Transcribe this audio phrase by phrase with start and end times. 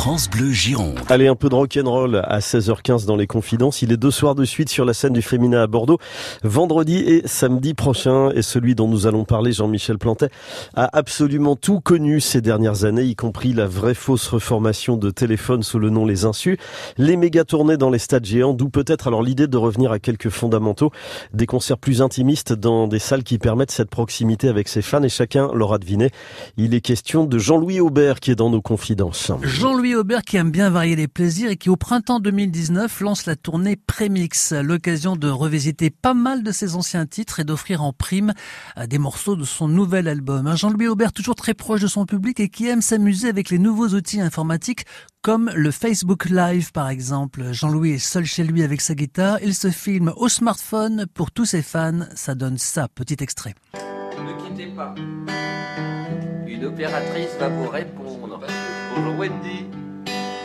[0.00, 0.98] France Bleu Gironde.
[1.10, 3.82] Allez, un peu de rock'n'roll à 16h15 dans les confidences.
[3.82, 5.98] Il est deux soirs de suite sur la scène du féminin à Bordeaux,
[6.42, 8.30] vendredi et samedi prochain.
[8.34, 10.30] Et celui dont nous allons parler, Jean-Michel Plantet,
[10.74, 15.62] a absolument tout connu ces dernières années, y compris la vraie fausse reformation de téléphone
[15.62, 16.56] sous le nom Les Insus,
[16.96, 20.30] les méga tournées dans les stades géants, d'où peut-être alors l'idée de revenir à quelques
[20.30, 20.92] fondamentaux,
[21.34, 25.10] des concerts plus intimistes dans des salles qui permettent cette proximité avec ses fans et
[25.10, 26.08] chacun l'aura deviné.
[26.56, 29.30] Il est question de Jean-Louis Aubert qui est dans nos confidences.
[29.42, 33.36] Jean-Louis Aubert qui aime bien varier les plaisirs et qui au printemps 2019 lance la
[33.36, 38.32] tournée Prémix, l'occasion de revisiter pas mal de ses anciens titres et d'offrir en prime
[38.78, 40.54] euh, des morceaux de son nouvel album.
[40.56, 43.88] Jean-Louis Aubert toujours très proche de son public et qui aime s'amuser avec les nouveaux
[43.88, 44.84] outils informatiques
[45.22, 47.52] comme le Facebook Live par exemple.
[47.52, 51.44] Jean-Louis est seul chez lui avec sa guitare, il se filme au smartphone pour tous
[51.46, 53.54] ses fans, ça donne ça, petit extrait.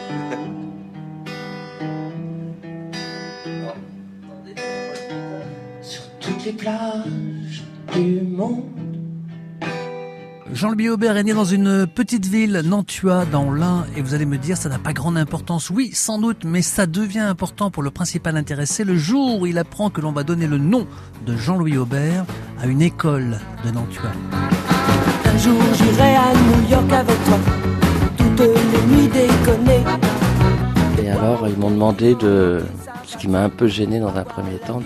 [5.82, 8.76] sur toutes les plages du monde.
[10.56, 14.38] Jean-Louis Aubert est né dans une petite ville, Nantua, dans l'Ain, et vous allez me
[14.38, 15.70] dire, ça n'a pas grande importance.
[15.70, 19.58] Oui, sans doute, mais ça devient important pour le principal intéressé le jour où il
[19.58, 20.88] apprend que l'on va donner le nom
[21.26, 22.24] de Jean-Louis Aubert
[22.62, 24.14] à une école de Nantua.
[25.26, 27.38] Un jour j'irai à New York avec toi,
[28.18, 29.45] toutes les nuits déconner.
[31.94, 32.64] De,
[33.06, 34.82] ce qui m'a un peu gêné dans un premier temps,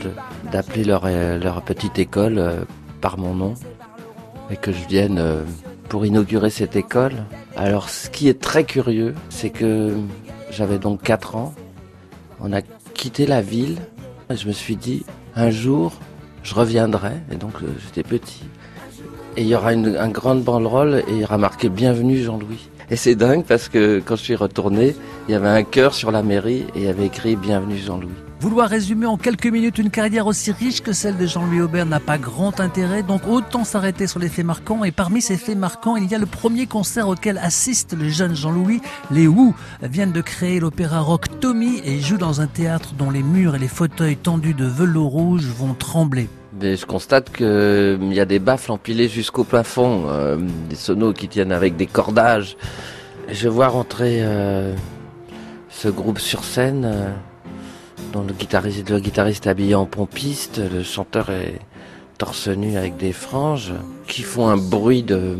[0.51, 2.63] d'appeler leur, euh, leur petite école euh,
[3.01, 3.53] par mon nom
[4.51, 5.43] et que je vienne euh,
[5.87, 7.13] pour inaugurer cette école.
[7.55, 9.95] Alors, ce qui est très curieux, c'est que
[10.51, 11.53] j'avais donc 4 ans.
[12.41, 12.61] On a
[12.93, 13.77] quitté la ville
[14.29, 15.93] et je me suis dit, un jour,
[16.43, 17.13] je reviendrai.
[17.31, 17.53] Et donc,
[17.85, 18.43] j'étais petit.
[19.39, 22.67] Et il y aura une, un grande banderole et il y aura marqué Bienvenue Jean-Louis.
[22.91, 24.97] Et c'est dingue parce que quand je suis retourné,
[25.29, 28.11] il y avait un cœur sur la mairie et il y avait écrit Bienvenue Jean-Louis.
[28.41, 32.01] Vouloir résumer en quelques minutes une carrière aussi riche que celle de Jean-Louis Aubert n'a
[32.01, 34.83] pas grand intérêt, donc autant s'arrêter sur les faits marquants.
[34.83, 38.35] Et parmi ces faits marquants, il y a le premier concert auquel assiste le jeune
[38.35, 38.81] Jean-Louis.
[39.09, 43.23] Les Who viennent de créer l'opéra rock Tommy et jouent dans un théâtre dont les
[43.23, 46.27] murs et les fauteuils tendus de velours rouge vont trembler.
[46.53, 50.37] Mais je constate qu'il y a des baffles empilées jusqu'au plafond, euh,
[50.69, 52.57] des sonos qui tiennent avec des cordages.
[53.29, 54.73] Je vois rentrer euh,
[55.69, 57.09] ce groupe sur scène, euh,
[58.13, 61.59] dont le guitariste, le guitariste est habillé en pompiste, le chanteur est
[62.17, 63.73] torse nu avec des franges,
[64.07, 65.37] qui font un bruit de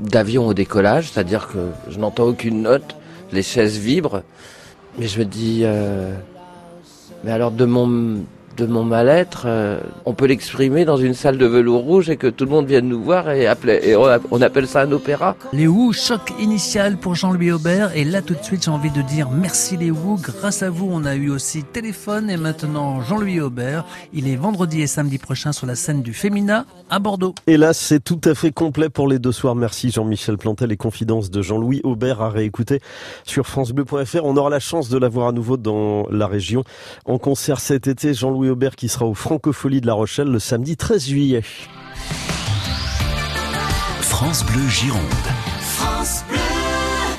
[0.00, 2.96] d'avion au décollage, c'est-à-dire que je n'entends aucune note,
[3.32, 4.22] les chaises vibrent,
[4.98, 6.14] mais je me dis, euh,
[7.22, 8.24] mais alors de mon
[8.66, 12.26] de mon mal-être, euh, on peut l'exprimer dans une salle de velours rouge et que
[12.26, 15.34] tout le monde vienne nous voir et, appeler, et on, on appelle ça un opéra.
[15.52, 17.96] Les Who, choc initial pour Jean-Louis Aubert.
[17.96, 20.18] Et là, tout de suite, j'ai envie de dire merci les Who.
[20.20, 23.86] Grâce à vous, on a eu aussi téléphone et maintenant Jean-Louis Aubert.
[24.12, 27.34] Il est vendredi et samedi prochain sur la scène du Fémina à Bordeaux.
[27.46, 29.54] Et là, c'est tout à fait complet pour les deux soirs.
[29.54, 30.68] Merci Jean-Michel Plantel.
[30.68, 32.80] Les confidences de Jean-Louis Aubert à réécouter
[33.24, 34.24] sur francebleu.fr.
[34.24, 36.62] On aura la chance de l'avoir à nouveau dans la région
[37.06, 38.12] en concert cet été.
[38.12, 41.42] Jean-Louis Aubert qui sera au Francofolie de La Rochelle le samedi 13 juillet.
[44.00, 45.02] France Bleu Gironde.
[45.60, 46.39] France Bleu.